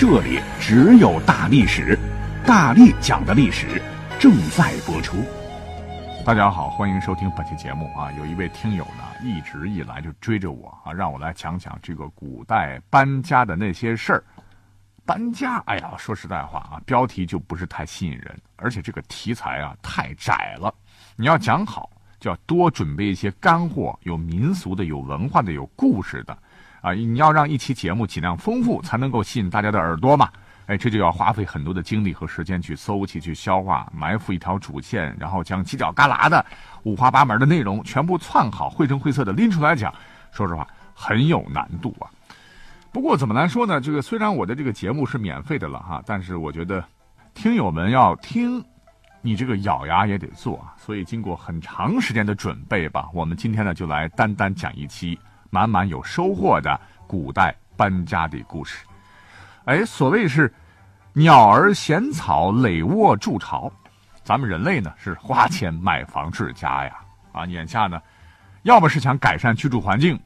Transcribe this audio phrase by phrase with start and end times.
[0.00, 1.94] 这里只有大历史，
[2.46, 3.82] 大力讲的历史
[4.18, 5.18] 正在播出。
[6.24, 8.10] 大家好，欢迎收听本期节目啊！
[8.12, 14.24] 有一位听友呢，一直以来就追着我啊，让我来讲讲这个古代搬家的那些事儿。
[15.04, 20.74] 搬家，哎呀，说实在话啊，标题就不是太吸引人，而且这个题材啊太窄了。
[21.14, 26.34] 你要讲好，就要多准备一些干货，有民俗的，有文化的，有故事的。
[26.80, 30.28] 啊，你要让一期节目尽量丰富，才能够吸引大家的耳朵嘛？
[30.66, 36.44] 哎，这就要花费很多的精力和时间去搜集、去消化、埋伏一条主线，然后将犄角旮旯的
[36.84, 39.92] 五花八门的内容全部串好，绘声绘色的拎出来讲。
[40.30, 40.64] 说实话，
[40.94, 42.06] 很有难度啊。
[42.92, 43.80] 不过怎么来说呢？
[43.80, 46.84] 这个虽然我的这个节目是免费的了哈，但是我觉得
[47.34, 48.64] 听友们要听，
[49.22, 50.72] 你这个咬牙也得做啊。
[50.78, 55.18] 所以经过很长时间的准备吧，我们今天呢就来单单讲一期。
[55.50, 58.84] 满满有收获的古代搬家的故事，
[59.64, 60.52] 哎，所谓是
[61.12, 63.70] 鸟儿衔草垒窝筑巢，
[64.22, 66.96] 咱们人类呢是花钱买房置家呀，
[67.32, 68.00] 啊，眼下呢，
[68.62, 70.18] 要么是想改善居住环境，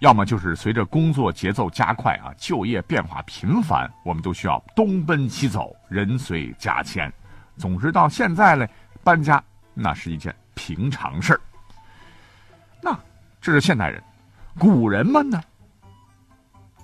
[0.00, 7.12] 要么就是随着工作节奏加快啊，就业变化频繁，我们都需要东奔西走，人随家迁，
[7.56, 8.66] 总之到现在呢，
[9.04, 9.42] 搬家
[9.74, 11.40] 那是一件平常事儿。
[12.80, 12.98] 那
[13.40, 14.02] 这是现代人。
[14.58, 15.40] 古人们呢？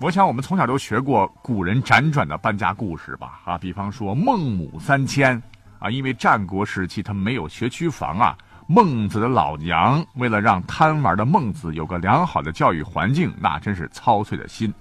[0.01, 3.41] 我想我们从小都学过古人辗转的搬家故事吧？
[3.45, 5.41] 啊，比方说孟母三迁
[5.79, 14.73] 啊，因为战国时期他没有学区房啊，孟子的老娘为了让贪玩的孟子有个良好的教育环境，那真是操碎了心。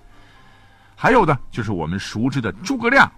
[0.95, 3.11] 还有呢就是我们熟知的诸葛亮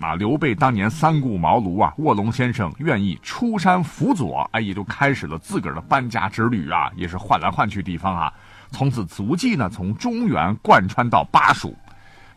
[0.00, 8.32] 啊，刘备当年三顾茅庐啊，卧龙先生愿意出山辅佐，哎，也就开始了自个儿的搬家之旅啊，也是换来换去地方啊。
[8.70, 11.76] 从此足迹呢，从中原贯穿到巴蜀，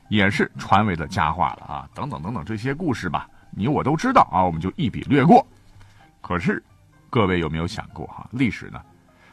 [0.10, 1.90] 也是传为了佳话了啊！
[1.94, 5.46] 等等等等这些故事吧，你我都知道啊，我们就一笔略过。
[6.22, 6.64] 可是，
[7.10, 8.28] 各位有没有想过哈？
[8.32, 8.80] 历史呢，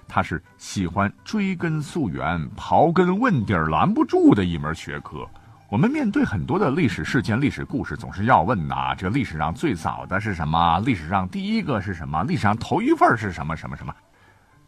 [0.09, 5.29] 它是喜欢追根溯源、刨根问底儿拦不住的一门学科。
[5.69, 10.79] 我们面对很多的历史事件、历史故事，总是要问呐：这历史上最早的是什么？
[10.81, 12.23] 历史上第一个是什么？
[12.23, 13.57] 历史上头一份是什么？
[13.57, 13.93] 什么什么？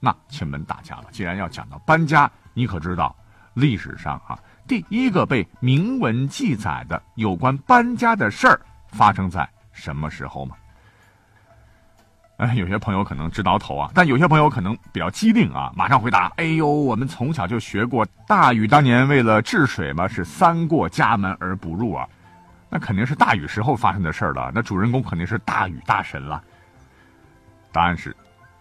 [0.00, 3.14] 那请问大家了，既然要讲到搬家，你可知道
[3.54, 10.54] 历史上啊第一个被明文记载的有关搬家的事儿发生在什么时候吗？
[12.36, 22.08] 哎，有些朋友可能直挠头啊，但有些朋友可能比较机灵啊，马上回答：哎呦，我们从小就学过，大禹当年为了治水嘛，是三过家门而不入啊，
[22.70, 26.40] 那肯定是大禹时候发生的事儿了，那主人公肯定是大禹大神了。
[27.72, 28.14] 答案是。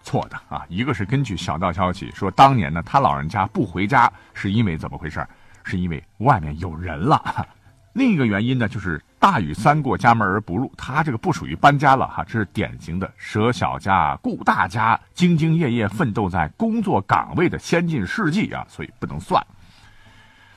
[0.08, 0.64] 错的啊！
[0.70, 5.22] 一个是根据小道消息说，当年呢，他老人家不回家是因为怎么回事？
[5.64, 7.46] 是因为外面有人了。
[7.92, 19.46] 另一个原因呢，就是大禹三过家门而不入，他这个不属于搬家了哈，这是典型的舍小家顾大家，兢兢业业奋斗在工作岗位的先进事迹啊，所以不能算。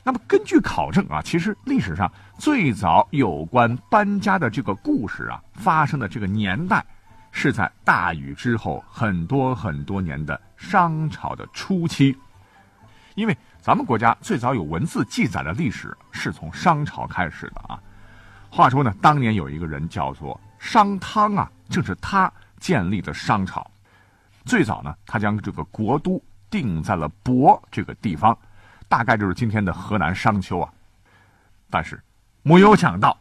[0.01, 6.85] 那么根据考证啊，其实历史上最早有关搬家的这个故事啊，发生的这个年代。
[7.31, 12.15] 是在大禹之后很多很多年的商朝的初期，
[13.15, 17.79] 因为咱们国家最早有文字记载的历史是从商朝开始的啊。
[18.49, 23.65] 话说呢，当年有一个人叫做商汤啊，正是他建立的商朝。
[24.43, 28.37] 最早呢，他将这个国都定在了亳这个地方，
[28.89, 30.69] 大概就是今天的河南商丘啊。
[31.69, 32.01] 但是
[32.43, 33.17] 没有想到，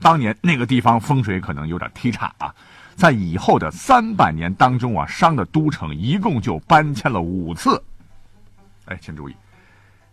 [0.00, 2.52] 当年那个地方风水可能有点忒差啊。
[2.94, 7.82] 在以后的三百年当中啊，商的都城一共就搬迁了五次。
[8.86, 9.34] 哎，请注意，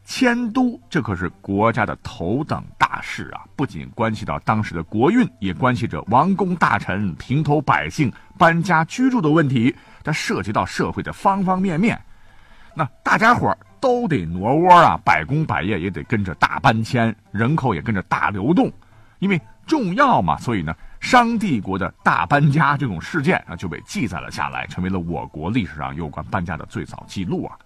[0.06, 3.44] 迁都这可是国家的头等大事啊！
[3.56, 9.76] 不仅关系到当时的国运，也关系着王公大臣、平头百姓搬家居住的问题。
[10.04, 12.00] 它涉及到社会的方方面面，
[12.74, 18.72] 那大家伙都得挪窝啊，百工百业也得跟着大搬迁，人口也跟着大流动，
[19.20, 20.76] 因为重要嘛，所以呢。
[21.00, 27.58] 商帝国的大搬家这种事件啊，就被记载了下来，成为了我国历史上有关搬家的最早记录啊。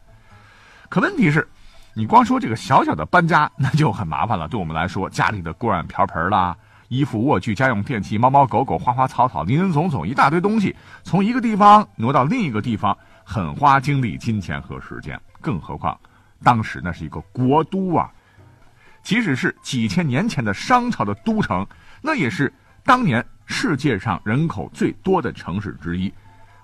[0.88, 1.48] 可问题是，
[1.96, 4.48] 你光说这个小小的搬家，那就很麻烦了。
[4.48, 6.56] 对我们来说，家里的锅碗瓢盆啦、
[6.88, 15.20] 衣服、卧具、家用电器、猫猫狗狗、花花草草、林林总总一大堆东西，从一个地方挪到另一个地方，很花精力、金钱和时间。
[15.42, 16.00] 更何况，
[16.44, 18.12] 当时那是一个国都啊，
[19.02, 21.66] 即使是几千年前的商朝的都城，
[22.02, 22.54] 那也是
[22.84, 26.14] 当年世界上人口最多的城市之一，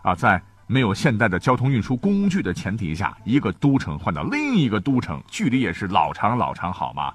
[0.02, 0.42] 啊，在。
[0.72, 7.12] 没有现代的交通运输工具的前提下，一个都城换到另一个都城，距离也是老长老长，好吗？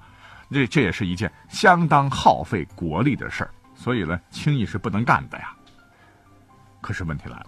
[0.51, 5.55] 这这也是一件相当耗费国力的事儿，所以呢，轻易是不能干的呀。
[6.81, 7.47] 可是问题来了，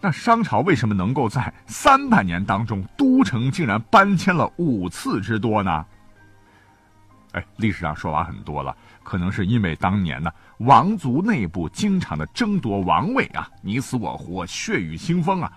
[0.00, 5.84] 那商朝为什么能够在三百年当中，都城竟然搬迁了五次之多呢？
[7.32, 15.52] 哎，历史上说法很多了，可能是因为当年呢，王族内部经常的争夺王位啊，你死我活，血雨腥风啊，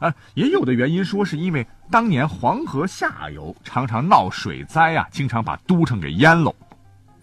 [0.00, 6.54] 啊，也有的原因说是因为当年黄河下游常常闹水灾啊，经常把都城给淹了，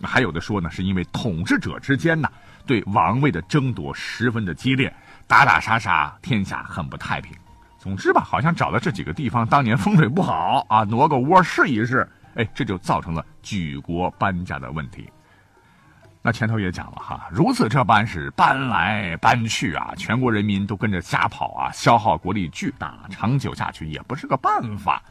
[0.01, 2.27] 还有的说呢，是因为统治者之间呢
[2.65, 4.91] 对王位的争夺十分的激烈，
[5.27, 7.31] 打打杀杀，天下很不太平。
[7.77, 12.09] 总之吧，好像找到这几个地方当年风水不好啊，挪个窝试一试。
[12.35, 15.07] 哎，这就造成了举国搬家的问题。
[16.25, 25.03] 那前头也讲了哈，如此这般是搬来搬去啊，全国人民都跟着瞎跑啊，消耗国力巨大，长久下去也不是个办法。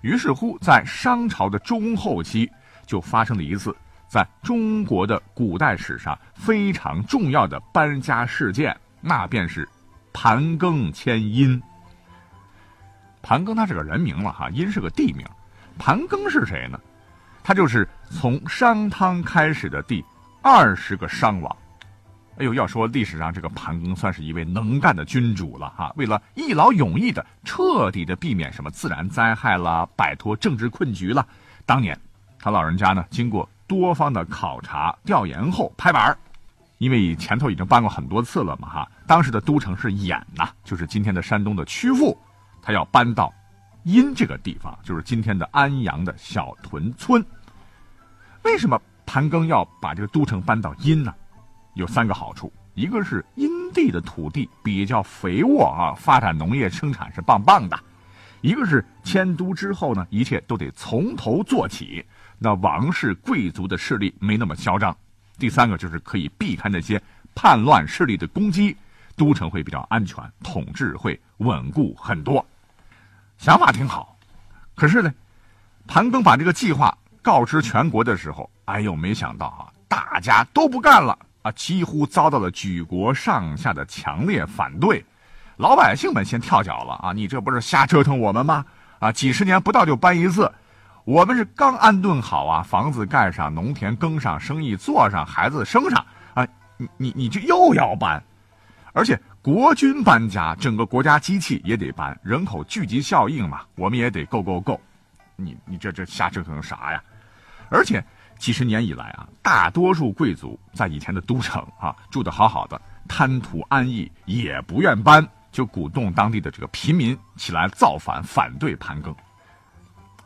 [0.00, 2.50] 于是乎，在商朝的中后期，
[2.84, 3.72] 就发生了一次
[4.08, 9.68] 在中国的古代史上非常重要的搬家事件，那便是
[10.12, 11.62] 盘庚迁殷。
[13.22, 15.24] 盘庚他是个人名了哈，殷是个地名。
[15.78, 16.80] 盘庚是谁呢？
[17.44, 20.04] 他就是从商汤开始的第
[20.50, 21.56] 二十个伤亡。
[22.38, 25.92] 哎呦，要说历史上这个盘庚算是一位能干的君主了哈。
[25.94, 31.26] 为了一劳永逸的彻底的避免什么自然灾害啦，摆脱政治困局了，
[31.66, 32.00] 当年
[32.38, 36.16] 他老人家呢，经过多方的考察调研后拍板儿
[36.78, 38.90] 因为前头已经搬过很多次了嘛哈。
[39.06, 42.16] 当时的都城是兖呐，就是今天的山东的曲阜，
[42.62, 43.30] 他要搬到。
[43.84, 47.22] 殷这个地方就是今天的安阳的小屯村。
[48.44, 51.14] 为什么盘庚要把这个都城搬到殷呢？
[51.72, 57.76] 有三个好处：一个是殷地的土地比较肥沃啊，发展农业生产是棒棒的；
[58.42, 62.04] 一个是迁都之后呢，一切都得从头做起，
[62.38, 64.92] 那王室贵族的势力没那么嚣张；
[65.38, 67.00] 第三个就是可以避开那些
[67.34, 68.76] 叛乱势力的攻击，
[69.16, 72.44] 都城会比较安全，统治会稳固很多。
[73.38, 74.18] 想法挺好，
[74.74, 75.10] 可是呢，
[75.86, 85.02] 盘庚把这个计划告知全国的时候，哎呦，没想到啊，大家都不干了啊，几乎遭到了举国上下的强烈反对，
[85.56, 87.12] 老百姓们先跳脚了啊！
[87.14, 88.62] 你这不是瞎折腾我们吗？
[88.98, 90.52] 啊，几十年不到就搬一次，
[91.04, 96.04] 我们是刚安顿好啊，房子盖上，农田耕上，生意做上，孩子生上
[96.34, 98.22] 啊，你你你这又要搬，
[98.92, 99.18] 而且。
[99.40, 104.78] 国军搬家，整个国家机器也得搬，人口聚集效应嘛，我们也得够够够。
[105.36, 107.02] 你你这这瞎折腾啥呀？
[107.70, 108.04] 而且
[108.38, 119.14] 几十年以来啊，大多数贵族在以前的都城啊住得好好的，贪图安逸，也不愿搬，就鼓动当地的这个平民起来造反，反对盘庚。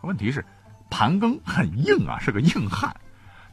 [0.03, 0.45] 问题是，
[0.91, 2.95] 盘庚很硬啊，是个硬汉，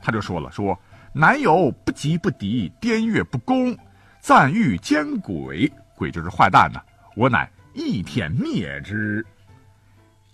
[0.01, 0.77] 他就说了说，
[1.13, 3.77] 南有不吉不敌，滇越不公。
[4.21, 6.81] 暂欲奸鬼，鬼就是坏蛋呢。
[7.16, 9.25] 我乃一舔灭之，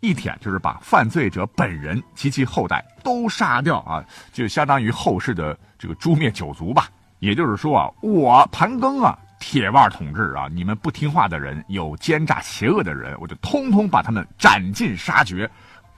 [0.02, 6.88] 一舔就是把犯罪者本人及其后代都杀掉啊，就相当于后世的这个诛灭九族吧。
[7.20, 15.50] 也就是说啊，我盘庚啊，铁腕统治啊，你们不听话的人，有奸诈邪恶的人，我就通通把他们斩尽杀绝，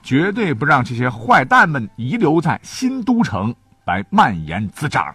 [0.02, 5.14] 绝对不让这些坏蛋们遗留在新都城来蔓延滋长。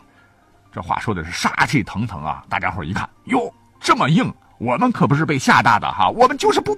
[0.71, 2.43] 这话说的是杀气腾腾啊！
[2.49, 6.77] 大家伙一看，哟，这么硬，我们可不是被吓大的哈，我们就是不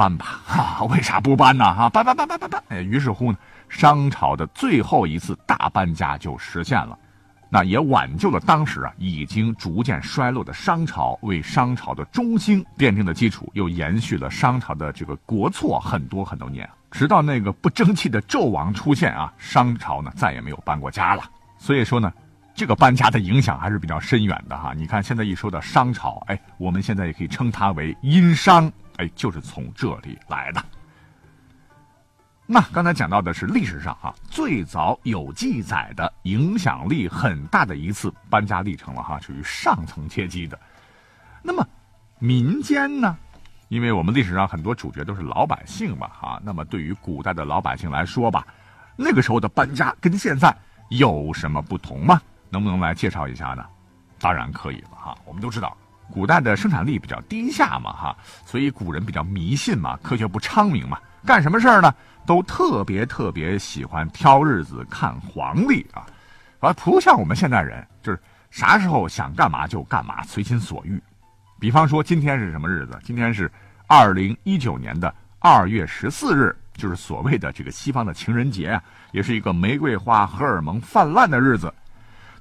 [0.00, 0.40] 搬吧？
[0.46, 1.74] 哈，为啥不搬呢？
[1.74, 2.62] 哈，搬搬搬搬搬搬！
[2.70, 3.36] 哎，于是乎呢，
[3.68, 6.96] 商朝的最后一次大搬家就实现了，
[7.50, 21.24] 那也挽救了当时啊已经逐渐衰落的商朝，为商朝的中兴奠定了基础，又延续了商朝的这个国错很多很多年，直到那个不争气的纣王出现啊，商朝呢再也没有搬过家了。
[21.58, 22.10] 所以说呢。
[22.52, 24.74] 这个搬家的影响还是比较深远的哈。
[24.76, 30.62] 你看，现在一说到商朝，哎，我们现在也可以称它为殷商，哎，就是从这里来的。
[32.44, 40.58] 那刚才讲到的是历史上哈最早有记载的、影响力很大的一次搬家历程了哈，属于上层阶级的。
[41.42, 41.66] 那么
[42.18, 43.16] 民间呢？
[43.68, 46.38] 因为我们历史上很多主角都是老百姓嘛哈。
[46.44, 48.46] 那么对于古代的老百姓来说吧，
[48.96, 50.54] 那个时候的搬家跟现在
[50.90, 52.20] 有什么不同吗？
[52.50, 53.64] 能不能来介绍一下呢？
[54.18, 55.16] 当然可以了哈。
[55.24, 55.74] 我们都知道，
[56.10, 61.94] 古代的生产力比较低下嘛哈，所以古人比较迷信嘛，科学不昌明嘛，干什么事儿呢，
[62.26, 66.06] 都特别特别喜欢挑日子看黄历啊，
[66.58, 68.18] 而不像我们现代人，就是
[68.50, 71.00] 啥时候想干嘛就干嘛，随心所欲。
[71.58, 72.98] 比方说今天是什么日子？
[73.04, 73.50] 今天是
[73.86, 81.72] 二零一九年的二月十四日，就是所谓的这个西方的情人节啊，也是一个玫瑰花荷尔蒙泛滥的日子。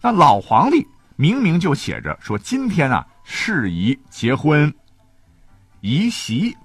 [0.01, 4.73] 那老黄历明明就写着说今天啊适宜结婚、
[5.81, 6.57] 移席，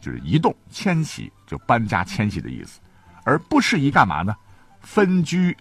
[0.00, 2.80] 就是移动、迁徙，就搬家、迁徙的意思，
[3.24, 4.34] 而不适宜干嘛呢？
[4.80, 5.54] 分居，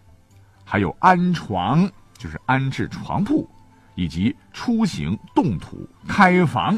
[0.63, 1.85] 还有安床，
[2.17, 3.45] 就是安置床铺，
[3.95, 6.73] 以及出行、动土、开房，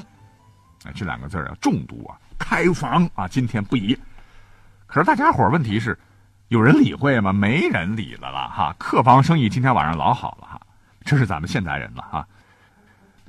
[0.84, 3.96] 啊，这两个字儿要重读啊，开房啊，今天不宜。
[4.88, 5.98] 可是大家伙儿问题是。
[6.48, 7.32] 有人理会吗？
[7.32, 8.76] 没人理了啦哈。
[8.80, 10.60] 客房生意今天晚上老好了哈，
[11.06, 12.28] 这是咱们现代人了哈。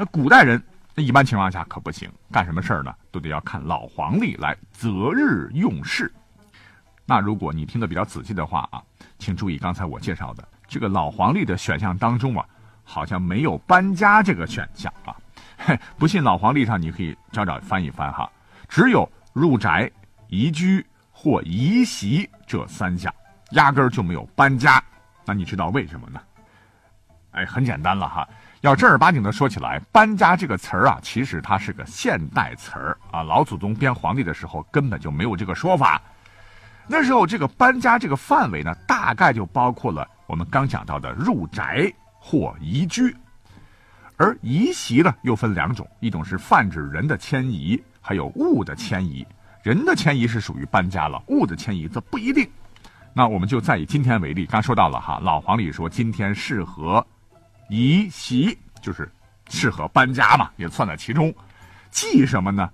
[0.00, 0.62] 那古代人，
[0.94, 6.10] 那一般情况下可不行，干什么事儿呢，都得要看老黄历来择日用事。
[7.04, 8.82] 那如果你听得比较仔细的话啊，
[9.18, 12.46] 请注意刚才我介绍的这个老黄历的选项当中啊，
[12.82, 15.14] 好像没有搬家这个选项啊。
[15.98, 18.26] 不信老黄历上你可以找找翻一翻哈，
[18.70, 19.90] 只有入宅、
[20.28, 20.82] 移居。
[21.12, 23.14] 或移席这三项，
[23.50, 24.82] 压根儿就没有搬家。
[25.26, 26.18] 那你知道为什么呢？
[27.32, 28.26] 哎，很简单了哈。
[28.60, 33.22] 要正儿八经的说起来，搬家这个词儿啊，其实它是个现代词儿啊。
[33.22, 36.00] 老祖宗编皇帝的时候根本就没有这个说法。
[36.86, 43.16] 那时候这个搬家这个范围呢，大概就包括了我们刚讲到的入宅或移居。
[44.18, 49.26] 而移席呢，又分两种，一种是泛指人的迁移，还有物的迁移。
[49.62, 52.46] 人的迁移是属于搬家了，物的迁移则不一定。
[53.14, 57.06] 那我们就再以今天为例，刚说到了哈，老黄历说今天适合
[57.70, 59.10] 移席，就是
[59.48, 61.32] 适合搬家嘛，也算在其中。
[61.90, 62.68] 忌什么呢？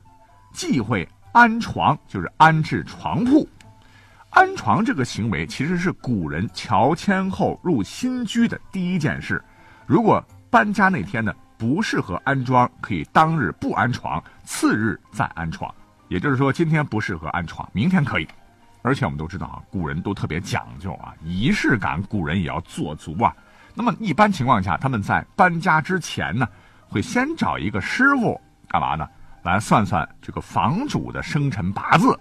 [0.53, 3.47] 忌讳安床，就是安置床铺。
[4.31, 9.43] 安床这个行为其实是古人乔迁后入新居的第一件事。
[9.87, 15.73] 如果搬家那天呢不适合安装，可以当日不安床，次日再安床。
[16.09, 18.27] 也就是说，今天不适合安床，明天可以。
[18.83, 23.35] 而且我们都知道啊，古人都特别讲究啊，仪式感，古人也要做足啊。
[23.77, 26.49] 那么一般情况下，他们在搬家之前呢，
[26.89, 29.07] 会先找一个师傅干嘛呢？
[29.43, 32.19] 来算算这个房主的生辰八字，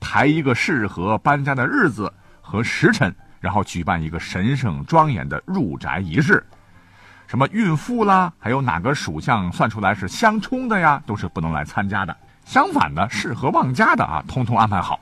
[0.00, 2.10] 排一个适合搬家的日子
[2.40, 6.42] 和时辰，然后举办一个神圣庄严的入宅仪式。
[7.26, 12.16] 什么孕妇啦，还有哪个属相算出来是相冲的呀，都是不能来参加的。
[12.44, 15.00] 相反的，适合旺家的啊，通通安排好。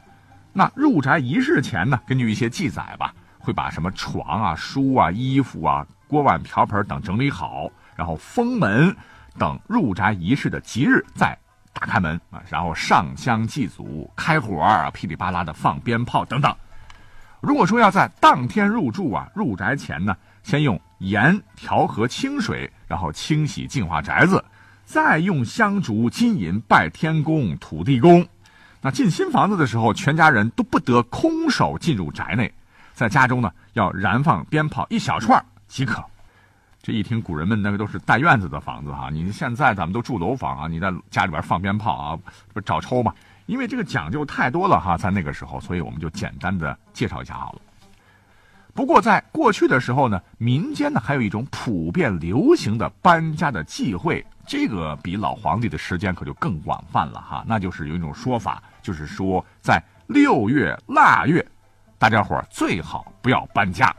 [0.52, 8.96] 那入宅仪式前呢，根据一些记载吧，会把什么床啊、书啊、衣服啊、锅碗瓢盆等整理好，然后封门，
[9.38, 11.36] 等入宅仪式的吉日再
[11.72, 16.54] 打开门啊，然后上香祭祖、开火啊，噼里啪啦的放鞭炮等等。
[17.40, 24.44] 如果说要在当天入住啊，入宅前呢，先用盐调和清水，然后清洗净化宅子。
[24.84, 28.26] 再用香烛金银拜天公、土地公。
[28.82, 32.52] 那进新房子的时候，全家人都不得空手进入宅内，
[32.94, 36.02] 在家中呢要燃放鞭炮一小串即可。
[36.82, 42.18] 这一听，古人们那个都是带院子的房子哈，你现在咱们都住楼房啊，你在家里边放鞭炮啊，
[42.52, 43.14] 不找抽吗？
[43.46, 47.60] 因为这个讲究太多了哈，在那个时候，所以我们就简单的介绍一下好了。
[48.74, 54.24] 不过在过去的时候呢，民间呢还有一种普遍流行的搬家的忌讳。
[54.44, 61.46] 这个比老皇帝的时间可就更广泛了哈，那就是有一种说法，就是说在六月腊月，
[62.02, 63.94] 大家伙最好不要搬家。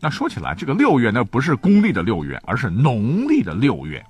[0.00, 4.04] 那说起来，这个六月那不是公历的六月，而是农历的六月。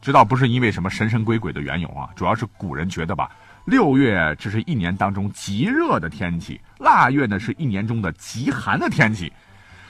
[0.00, 3.30] 知道不是因为什么神神鬼鬼的缘由啊，主要是古人觉得吧，
[3.66, 9.30] 六月这是一年当中极热的天气，腊月呢是一年中的极寒的天气。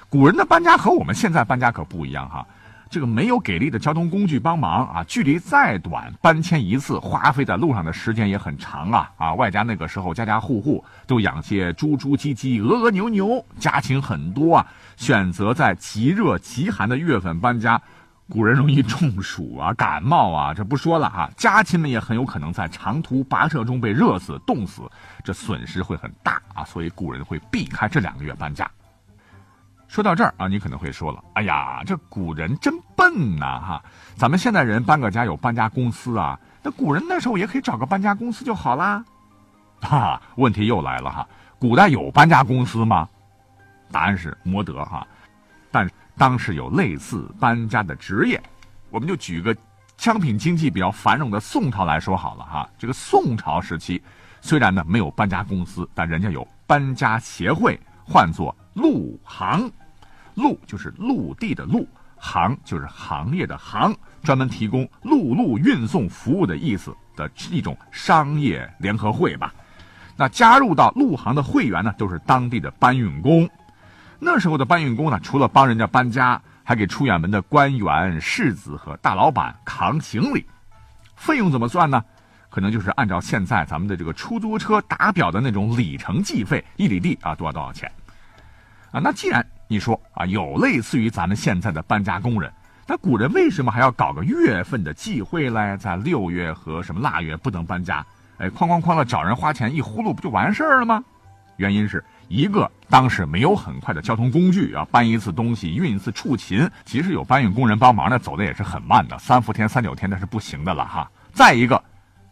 [0.09, 2.45] 古人的搬家和我们现在搬家可不一样哈。
[2.90, 9.35] 这个没有给力的交通工具帮忙啊，距离再短，搬迁一次花费在路上的时间也很长啊啊！
[9.35, 14.66] 外加那个时候家家户户都养些猪猪鸡鸡、鹅鹅牛牛，家禽很多啊。
[14.97, 17.80] 选择在极热极寒的月份搬家，
[18.28, 21.30] 古人容易中暑啊、感冒啊，这不说了哈。
[21.37, 24.83] 家禽们也很有可能在长途跋涉中被热死、冻死，
[25.23, 26.64] 这损失会很大啊。
[26.64, 28.68] 所以古人会避开这两个月搬家。
[29.88, 33.59] 说到这儿啊，你可能会说了：“哎呀，这古人真笨呐！
[33.59, 33.83] 哈，
[34.16, 39.02] 咱们现代人搬个家有搬家公司啊，那古人那时候也可以找个搬家公司就好啦。”
[39.80, 41.26] 哈，问题又来了哈，
[41.59, 43.09] 古代有搬家公司吗？
[43.90, 45.07] 答案是没得哈。
[45.71, 48.40] 但当时有类似搬家的职业。
[48.90, 49.57] 我们就举个
[49.97, 52.68] 商品经济比较繁荣的宋朝来说好了哈。
[52.78, 54.02] 这个宋朝时期，
[54.40, 57.78] 虽然呢没有搬家公司，但人家有搬家协会，
[58.09, 59.71] 唤作陆行。
[60.35, 61.87] 陆就是陆地的陆，
[62.17, 69.53] 行就是行业的行，专门提供陆路运送服务的意思的一种商业联合会吧。
[70.17, 73.49] 那加入到陆行的会员呢，都是当地的搬运工。
[74.19, 80.47] 那时候的搬运工呢，除了帮人家搬家，还给出远门的官员、世子和大老板扛行李。
[81.17, 82.03] 费用怎么算呢？
[82.49, 87.91] 可能就是按照现在咱们的这个出租车打表的那种里程计费，一里地啊多少多少钱。
[88.90, 92.50] 啊，那既然你说啊有类似于咱们现在的搬家工人，
[92.87, 95.76] 那古人为什么还要搞个月份的忌讳嘞？
[95.76, 98.04] 在六月和什么腊月不能搬家？
[98.38, 101.04] 哎，哐哐哐的找人花钱一呼噜不就完事儿了吗？
[101.57, 111.11] 原因是一个当时没有很快的交通工具啊，搬一次东西运一次畜禽，即使有搬运工人帮忙呢，走的也是很慢的，三伏天三九天那是不行的了哈。
[111.33, 111.83] 再一个。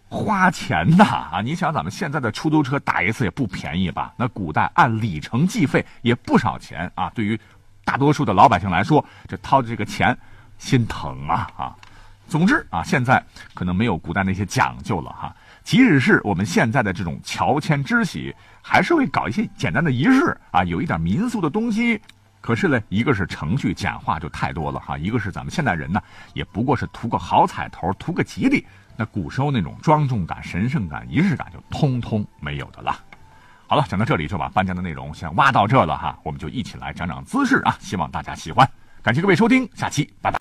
[0.09, 1.41] 花钱的啊！
[1.43, 4.15] 你想咱们现在的出租车打一次也不便宜吧？
[4.17, 7.11] 那古代按里程计费也不少钱啊。
[7.15, 7.39] 对于
[7.85, 10.17] 大多数的老百姓来说，这掏的这个钱
[10.59, 11.77] 心疼啊啊！
[12.29, 13.23] 总之啊，现在
[13.53, 15.35] 可能没有古代那些讲究了哈。
[15.65, 22.01] 即使是我们现在的这种乔迁之喜，还是会搞一些简单的仪式啊，有一点民俗的东西。
[22.41, 26.01] 可是呢，一个是程序简化就太多了哈，一个是咱们现代人呢，
[26.33, 28.65] 也不过是图个好彩头，图个吉利。
[28.97, 32.97] 那古时候那种庄重感、神圣感、仪式感就通通没有的了。
[33.67, 38.69] 好了，讲到这里就把搬家的内容先挖到这了哈，我们就一起来讲讲姿势啊，希望大家喜欢。
[39.03, 40.35] 感谢各位收听，下期拜拜。